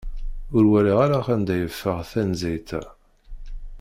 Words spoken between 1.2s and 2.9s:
anda yeffeɣ tanezzayt-a.